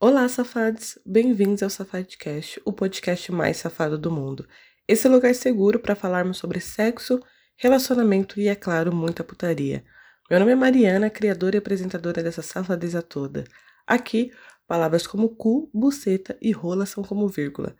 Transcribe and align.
Olá, 0.00 0.28
safados! 0.28 0.96
Bem-vindos 1.04 1.60
ao 1.60 1.68
Safadcast, 1.68 2.62
o 2.64 2.72
podcast 2.72 3.32
mais 3.32 3.56
safado 3.56 3.98
do 3.98 4.12
mundo. 4.12 4.46
Esse 4.86 5.08
é 5.08 5.10
lugar 5.10 5.34
seguro 5.34 5.80
para 5.80 5.96
falarmos 5.96 6.38
sobre 6.38 6.60
sexo, 6.60 7.18
relacionamento 7.56 8.38
e, 8.38 8.46
é 8.46 8.54
claro, 8.54 8.94
muita 8.94 9.24
putaria. 9.24 9.84
Meu 10.30 10.38
nome 10.38 10.52
é 10.52 10.54
Mariana, 10.54 11.10
criadora 11.10 11.56
e 11.56 11.58
apresentadora 11.58 12.22
dessa 12.22 12.42
safadeza 12.42 13.02
toda. 13.02 13.42
Aqui, 13.84 14.30
palavras 14.68 15.04
como 15.04 15.30
cu, 15.30 15.68
buceta 15.74 16.38
e 16.40 16.52
rola 16.52 16.86
são 16.86 17.02
como 17.02 17.26
vírgula. 17.26 17.74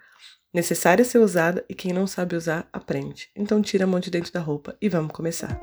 Necessária 0.52 1.04
ser 1.04 1.18
usada 1.18 1.64
e 1.68 1.74
quem 1.74 1.92
não 1.92 2.08
sabe 2.08 2.34
usar, 2.34 2.68
aprende. 2.72 3.30
Então 3.36 3.62
tira 3.62 3.84
a 3.84 3.86
mão 3.86 4.00
de 4.00 4.10
dentro 4.10 4.32
da 4.32 4.40
roupa 4.40 4.76
e 4.82 4.88
vamos 4.88 5.12
começar. 5.12 5.60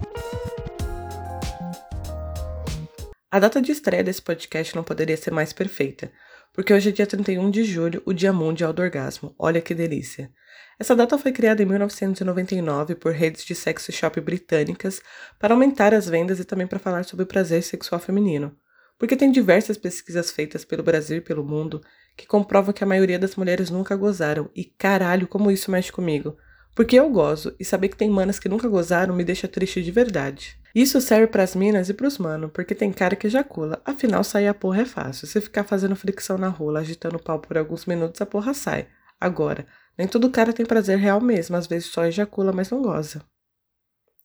A 3.30 3.40
data 3.40 3.62
de 3.62 3.74
estreia 3.74 4.02
desse 4.02 4.22
podcast 4.22 4.74
não 4.74 4.86
poderia 4.86 5.18
ser 5.18 5.32
mais 5.32 5.52
perfeita, 5.52 6.10
porque 6.56 6.74
hoje 6.74 6.90
é 6.90 6.92
dia 6.92 7.06
31 7.06 7.52
de 7.52 7.66
julho, 7.66 8.02
o 8.06 8.14
Dia 8.14 8.32
Mundial 8.32 8.72
do 8.72 8.82
Orgasmo. 8.82 9.36
Olha 9.38 9.60
que 9.60 9.76
delícia! 9.76 10.32
Essa 10.80 10.96
data 10.96 11.18
foi 11.18 11.34
criada 11.34 11.62
em 11.62 11.66
1999 11.66 12.96
por 12.96 13.12
redes 13.12 13.44
de 13.44 13.54
sex 13.54 13.90
shop 13.92 14.22
britânicas 14.22 15.02
para 15.38 15.54
aumentar 15.54 15.94
as 15.94 16.08
vendas 16.08 16.40
e 16.40 16.46
também 16.46 16.66
para 16.66 16.80
falar 16.80 17.04
sobre 17.04 17.24
o 17.24 17.28
prazer 17.28 17.62
sexual 17.62 18.00
feminino. 18.00 18.56
Porque 18.98 19.18
tem 19.18 19.32
diversas 19.32 19.78
pesquisas 19.78 20.32
feitas 20.32 20.64
pelo 20.64 20.82
Brasil 20.82 21.18
e 21.18 21.22
pelo 21.22 21.44
mundo 21.44 21.82
que 22.16 22.26
comprovam 22.26 22.74
que 22.74 22.84
a 22.84 22.88
maioria 22.88 23.20
das 23.20 23.36
mulheres 23.36 23.70
nunca 23.70 23.96
gozaram. 23.96 24.50
E 24.56 24.64
caralho, 24.64 25.28
como 25.28 25.52
isso 25.52 25.70
mexe 25.70 25.92
comigo. 25.92 26.38
Porque 26.74 26.98
eu 26.98 27.10
gozo, 27.10 27.54
e 27.60 27.66
saber 27.66 27.90
que 27.90 27.98
tem 27.98 28.10
manas 28.10 28.40
que 28.40 28.50
nunca 28.50 28.68
gozaram 28.70 29.14
me 29.14 29.24
deixa 29.26 29.48
triste 29.48 29.84
de 29.84 29.92
verdade. 29.92 30.58
Isso 30.76 31.00
serve 31.00 31.28
para 31.28 31.42
as 31.42 31.56
minas 31.56 31.88
e 31.88 31.94
pros 31.94 32.18
mano, 32.18 32.50
porque 32.50 32.76
tem 32.76 32.92
cara 32.92 33.16
que 33.16 33.28
ejacula. 33.28 33.82
Afinal, 33.86 34.26
sair 34.26 34.50
a 34.50 34.54
porra 34.54 34.82
é 34.82 34.86
fácil. 34.86 35.26
Se 35.26 35.40
ficar 35.40 35.64
fazendo 35.64 35.96
fricção 35.96 36.38
na 36.38 36.50
rola, 36.50 36.82
agitando 36.82 37.16
o 37.16 37.24
pau 37.24 37.40
por 37.40 37.58
alguns 37.58 37.86
minutos, 37.86 38.20
a 38.20 38.26
porra 38.26 38.54
sai. 38.54 38.86
Agora, 39.18 39.66
nem 39.98 40.06
todo 40.06 40.30
cara 40.30 40.52
tem 40.52 40.66
prazer 40.66 40.98
real 40.98 41.22
mesmo, 41.22 41.56
às 41.56 41.66
vezes 41.66 41.88
só 41.88 42.06
ejacula, 42.06 42.52
mas 42.52 42.70
não 42.70 42.82
goza. 42.82 43.24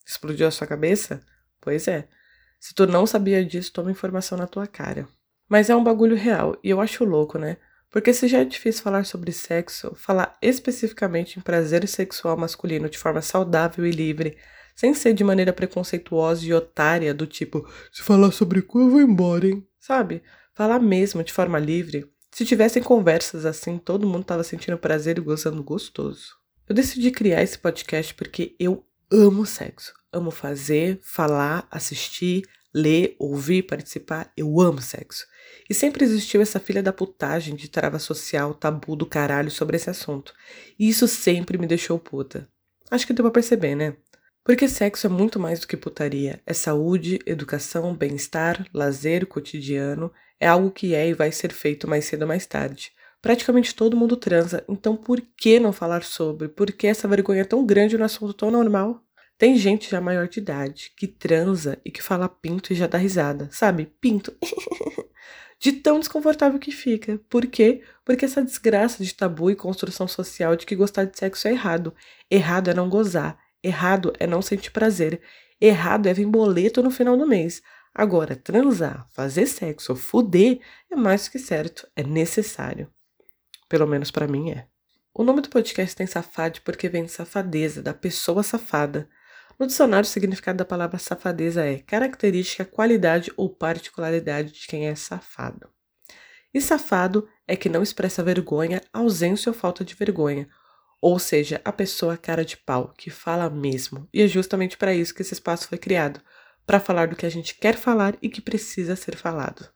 Explodiu 0.04 0.48
a 0.48 0.50
sua 0.50 0.66
cabeça? 0.66 1.20
Pois 1.60 1.86
é. 1.86 2.08
Se 2.58 2.74
tu 2.74 2.84
não 2.84 3.06
sabia 3.06 3.44
disso, 3.44 3.72
toma 3.72 3.92
informação 3.92 4.36
na 4.36 4.48
tua 4.48 4.66
cara. 4.66 5.06
Mas 5.48 5.70
é 5.70 5.76
um 5.76 5.84
bagulho 5.84 6.16
real, 6.16 6.58
e 6.64 6.70
eu 6.70 6.80
acho 6.80 7.04
louco, 7.04 7.38
né? 7.38 7.58
Porque 7.90 8.12
se 8.12 8.26
já 8.26 8.38
é 8.38 8.44
difícil 8.44 8.82
falar 8.82 9.04
sobre 9.04 9.30
sexo, 9.30 9.94
falar 9.94 10.36
especificamente 10.42 11.38
em 11.38 11.42
prazer 11.42 11.86
sexual 11.86 12.36
masculino 12.36 12.88
de 12.88 12.98
forma 12.98 13.22
saudável 13.22 13.86
e 13.86 13.90
livre, 13.90 14.36
sem 14.80 14.94
ser 14.94 15.12
de 15.12 15.22
maneira 15.22 15.52
preconceituosa 15.52 16.46
e 16.46 16.54
otária, 16.54 17.12
do 17.12 17.26
tipo, 17.26 17.68
se 17.92 18.02
falar 18.02 18.32
sobre 18.32 18.62
cu 18.62 18.80
eu 18.80 18.88
vou 18.88 19.02
embora, 19.02 19.46
hein? 19.46 19.68
Sabe? 19.78 20.22
Falar 20.54 20.78
mesmo 20.80 21.22
de 21.22 21.34
forma 21.34 21.58
livre. 21.58 22.10
Se 22.30 22.46
tivessem 22.46 22.82
conversas 22.82 23.44
assim, 23.44 23.76
todo 23.76 24.06
mundo 24.06 24.24
tava 24.24 24.42
sentindo 24.42 24.78
prazer 24.78 25.18
e 25.18 25.20
gozando 25.20 25.62
gostoso. 25.62 26.34
Eu 26.66 26.74
decidi 26.74 27.10
criar 27.10 27.42
esse 27.42 27.58
podcast 27.58 28.14
porque 28.14 28.56
eu 28.58 28.82
amo 29.12 29.44
sexo. 29.44 29.92
Amo 30.10 30.30
fazer, 30.30 30.98
falar, 31.02 31.68
assistir, 31.70 32.48
ler, 32.72 33.16
ouvir, 33.18 33.64
participar. 33.64 34.32
Eu 34.34 34.62
amo 34.62 34.80
sexo. 34.80 35.26
E 35.68 35.74
sempre 35.74 36.06
existiu 36.06 36.40
essa 36.40 36.58
filha 36.58 36.82
da 36.82 36.90
putagem 36.90 37.54
de 37.54 37.68
trava 37.68 37.98
social, 37.98 38.54
tabu 38.54 38.96
do 38.96 39.04
caralho 39.04 39.50
sobre 39.50 39.76
esse 39.76 39.90
assunto. 39.90 40.32
E 40.78 40.88
isso 40.88 41.06
sempre 41.06 41.58
me 41.58 41.66
deixou 41.66 41.98
puta. 41.98 42.48
Acho 42.90 43.06
que 43.06 43.12
deu 43.12 43.24
pra 43.24 43.30
perceber, 43.30 43.74
né? 43.74 43.94
Porque 44.44 44.68
sexo 44.68 45.06
é 45.06 45.10
muito 45.10 45.38
mais 45.38 45.60
do 45.60 45.66
que 45.66 45.76
putaria. 45.76 46.40
É 46.46 46.52
saúde, 46.52 47.18
educação, 47.26 47.94
bem-estar, 47.94 48.66
lazer 48.72 49.26
cotidiano. 49.26 50.12
É 50.38 50.46
algo 50.46 50.70
que 50.70 50.94
é 50.94 51.08
e 51.08 51.14
vai 51.14 51.30
ser 51.30 51.52
feito 51.52 51.88
mais 51.88 52.06
cedo 52.06 52.22
ou 52.22 52.28
mais 52.28 52.46
tarde. 52.46 52.92
Praticamente 53.20 53.74
todo 53.74 53.96
mundo 53.96 54.16
transa, 54.16 54.64
então 54.66 54.96
por 54.96 55.20
que 55.36 55.60
não 55.60 55.74
falar 55.74 56.02
sobre? 56.02 56.48
Por 56.48 56.72
que 56.72 56.86
essa 56.86 57.06
vergonha 57.06 57.44
tão 57.44 57.66
grande 57.66 57.98
no 57.98 58.04
assunto 58.04 58.32
tão 58.32 58.50
normal? 58.50 59.04
Tem 59.36 59.56
gente 59.56 59.90
já 59.90 60.00
maior 60.00 60.26
de 60.26 60.38
idade 60.38 60.92
que 60.96 61.06
transa 61.06 61.78
e 61.84 61.90
que 61.90 62.02
fala 62.02 62.28
pinto 62.28 62.72
e 62.72 62.76
já 62.76 62.86
dá 62.86 62.96
risada, 62.96 63.48
sabe? 63.52 63.92
Pinto. 64.00 64.34
de 65.58 65.72
tão 65.72 65.98
desconfortável 65.98 66.58
que 66.58 66.72
fica. 66.72 67.20
Por 67.28 67.46
quê? 67.46 67.82
Porque 68.04 68.24
essa 68.24 68.42
desgraça 68.42 69.04
de 69.04 69.14
tabu 69.14 69.50
e 69.50 69.56
construção 69.56 70.08
social 70.08 70.56
de 70.56 70.64
que 70.64 70.74
gostar 70.74 71.04
de 71.04 71.18
sexo 71.18 71.46
é 71.46 71.52
errado. 71.52 71.94
Errado 72.30 72.70
é 72.70 72.74
não 72.74 72.88
gozar. 72.88 73.38
Errado 73.62 74.12
é 74.18 74.26
não 74.26 74.40
sentir 74.40 74.70
prazer. 74.70 75.20
Errado 75.60 76.06
é 76.06 76.14
vir 76.14 76.26
boleto 76.26 76.82
no 76.82 76.90
final 76.90 77.16
do 77.16 77.26
mês. 77.26 77.62
Agora, 77.94 78.36
transar, 78.36 79.06
fazer 79.10 79.46
sexo, 79.46 79.96
fuder 79.96 80.60
é 80.90 80.96
mais 80.96 81.28
que 81.28 81.38
certo, 81.38 81.88
é 81.96 82.02
necessário. 82.02 82.90
Pelo 83.68 83.86
menos 83.86 84.10
para 84.10 84.28
mim 84.28 84.50
é. 84.50 84.66
O 85.12 85.24
nome 85.24 85.40
do 85.42 85.50
podcast 85.50 85.94
tem 85.94 86.06
safade 86.06 86.60
porque 86.60 86.88
vem 86.88 87.04
de 87.04 87.10
safadeza, 87.10 87.82
da 87.82 87.92
pessoa 87.92 88.42
safada. 88.42 89.08
No 89.58 89.66
dicionário, 89.66 90.06
o 90.06 90.10
significado 90.10 90.58
da 90.58 90.64
palavra 90.64 90.98
safadeza 90.98 91.64
é 91.64 91.78
característica, 91.78 92.64
qualidade 92.64 93.32
ou 93.36 93.50
particularidade 93.50 94.52
de 94.52 94.66
quem 94.66 94.86
é 94.86 94.94
safado. 94.94 95.68
E 96.54 96.60
safado 96.60 97.28
é 97.46 97.54
que 97.54 97.68
não 97.68 97.82
expressa 97.82 98.22
vergonha, 98.22 98.80
ausência 98.92 99.50
ou 99.50 99.54
falta 99.54 99.84
de 99.84 99.94
vergonha, 99.94 100.48
ou 101.00 101.18
seja, 101.18 101.60
a 101.64 101.72
pessoa 101.72 102.16
cara 102.16 102.44
de 102.44 102.56
pau, 102.56 102.92
que 102.96 103.10
fala 103.10 103.48
mesmo. 103.48 104.08
E 104.12 104.22
é 104.22 104.28
justamente 104.28 104.76
para 104.76 104.94
isso 104.94 105.14
que 105.14 105.22
esse 105.22 105.34
espaço 105.34 105.68
foi 105.68 105.78
criado 105.78 106.20
para 106.66 106.78
falar 106.78 107.08
do 107.08 107.16
que 107.16 107.26
a 107.26 107.30
gente 107.30 107.54
quer 107.54 107.76
falar 107.76 108.16
e 108.22 108.28
que 108.28 108.40
precisa 108.40 108.94
ser 108.94 109.16
falado. 109.16 109.68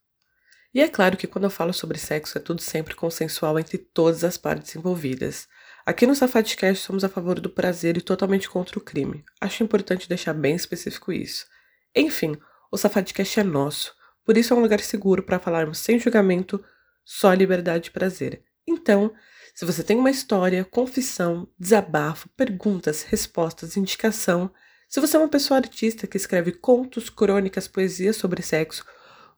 E 0.72 0.80
é 0.80 0.88
claro 0.88 1.16
que 1.16 1.26
quando 1.26 1.44
eu 1.44 1.50
falo 1.50 1.72
sobre 1.72 1.98
sexo 1.98 2.36
é 2.36 2.40
tudo 2.40 2.60
sempre 2.60 2.94
consensual 2.94 3.58
entre 3.58 3.78
todas 3.78 4.24
as 4.24 4.36
partes 4.36 4.74
envolvidas. 4.74 5.48
Aqui 5.86 6.06
no 6.06 6.14
Safadcast 6.14 6.84
somos 6.84 7.04
a 7.04 7.08
favor 7.08 7.38
do 7.40 7.48
prazer 7.48 7.96
e 7.96 8.00
totalmente 8.00 8.48
contra 8.48 8.78
o 8.78 8.82
crime. 8.82 9.24
Acho 9.40 9.62
importante 9.62 10.08
deixar 10.08 10.34
bem 10.34 10.54
específico 10.54 11.12
isso. 11.12 11.46
Enfim, 11.94 12.36
o 12.72 12.76
Safadcast 12.76 13.38
é 13.38 13.44
nosso, 13.44 13.94
por 14.24 14.36
isso 14.36 14.52
é 14.52 14.56
um 14.56 14.60
lugar 14.60 14.80
seguro 14.80 15.22
para 15.22 15.38
falarmos 15.38 15.78
sem 15.78 15.98
julgamento, 15.98 16.62
só 17.04 17.32
liberdade 17.32 17.88
e 17.88 17.92
prazer. 17.92 18.42
Então, 18.66 19.12
se 19.54 19.64
você 19.64 19.84
tem 19.84 19.96
uma 19.96 20.10
história, 20.10 20.64
confissão, 20.64 21.48
desabafo, 21.58 22.28
perguntas, 22.30 23.02
respostas, 23.02 23.76
indicação, 23.76 24.50
se 24.88 25.00
você 25.00 25.16
é 25.16 25.20
uma 25.20 25.28
pessoa 25.28 25.58
artista 25.58 26.06
que 26.06 26.16
escreve 26.16 26.52
contos, 26.52 27.08
crônicas, 27.08 27.68
poesias 27.68 28.16
sobre 28.16 28.42
sexo, 28.42 28.84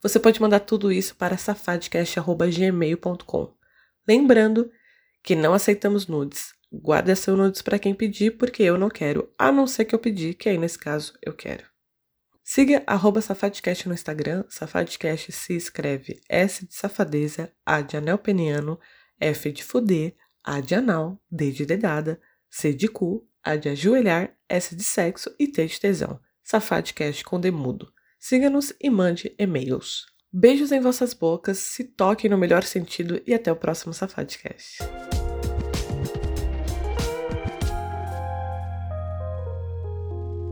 você 0.03 0.19
pode 0.19 0.41
mandar 0.41 0.61
tudo 0.61 0.91
isso 0.91 1.15
para 1.17 1.37
safadcast.gmail.com. 1.37 3.55
Lembrando 4.09 4.71
que 5.23 5.35
não 5.35 5.53
aceitamos 5.53 6.07
nudes. 6.07 6.55
Guarda 6.73 7.15
seu 7.15 7.37
nudes 7.37 7.61
para 7.63 7.79
quem 7.79 7.95
pedir, 7.95 8.39
porque 8.39 8.63
eu 8.63 8.79
não 8.79 8.89
quero, 8.89 9.31
a 9.39 9.53
não 9.53 9.67
ser 9.67 9.85
que 9.85 9.95
eu 9.95 9.99
pedir, 9.99 10.35
que 10.35 10.49
aí 10.49 10.59
nesse 10.59 10.79
caso 10.79 11.13
eu 11.23 11.33
quero. 11.33 11.65
Siga 12.43 12.83
arroba 12.87 13.21
Safadcast 13.21 13.89
no 13.89 13.95
Instagram. 13.95 14.45
Safadcast 14.49 15.33
se 15.33 15.55
escreve 15.55 16.21
S 16.29 16.65
de 16.65 16.75
safadeza, 16.75 17.53
A 17.65 17.81
de 17.81 17.97
anel 17.97 18.19
peniano, 18.19 18.79
F 19.21 19.53
de 19.53 19.65
fuder, 19.65 20.15
A 20.45 20.61
de 20.61 20.75
anal, 20.75 21.21
D 21.31 21.51
de 21.51 21.67
dedada, 21.67 22.21
C 22.51 22.73
de 22.73 22.89
cu, 22.89 23.27
A 23.43 23.57
de 23.57 23.69
ajoelhar, 23.69 24.37
S 24.49 24.75
de 24.75 24.83
sexo 24.83 25.35
e 25.39 25.47
T 25.49 25.67
de 25.67 25.81
tesão. 25.81 26.21
Safadcast 26.43 27.25
com 27.25 27.41
demudo. 27.41 27.93
Siga-nos 28.19 28.73
e 28.81 28.89
mande 28.89 29.35
e-mails. 29.39 30.07
Beijos 30.33 30.71
em 30.71 30.81
vossas 30.81 31.15
bocas, 31.15 31.59
se 31.59 31.85
toquem 31.85 32.31
no 32.31 32.39
melhor 32.39 32.63
sentido 32.63 33.21
e 33.27 33.35
até 33.35 33.51
o 33.51 33.57
próximo 33.57 33.93
Safadcast. 33.93 34.79